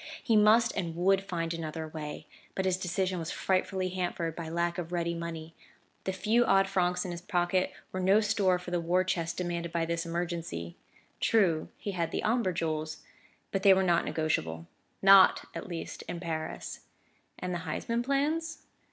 He 0.23 0.35
must 0.35 0.75
and 0.75 0.95
would 0.95 1.21
find 1.23 1.53
another 1.53 1.87
way; 1.87 2.25
but 2.55 2.65
his 2.65 2.75
decision 2.77 3.19
was 3.19 3.29
frightfully 3.29 3.89
hampered 3.89 4.35
by 4.35 4.49
lack 4.49 4.79
of 4.79 4.91
ready 4.91 5.13
money; 5.13 5.53
the 6.05 6.11
few 6.11 6.43
odd 6.43 6.67
francs 6.67 7.05
in 7.05 7.11
his 7.11 7.21
pocket 7.21 7.71
were 7.91 7.99
no 7.99 8.19
store 8.19 8.57
for 8.57 8.71
the 8.71 8.79
war 8.81 9.03
chest 9.03 9.37
demanded 9.37 9.71
by 9.71 9.85
this 9.85 10.03
emergency. 10.03 10.75
True, 11.19 11.69
he 11.77 11.91
had 11.91 12.09
the 12.09 12.23
Omber 12.23 12.51
jewels; 12.51 13.03
but 13.51 13.61
they 13.61 13.75
were 13.75 13.83
not 13.83 14.03
negotiable 14.03 14.65
not 15.03 15.45
at 15.53 15.67
least 15.69 16.01
in 16.07 16.19
Paris. 16.19 16.79
And 17.37 17.53
the 17.53 17.59
Huysman 17.59 18.01
plans? 18.01 18.63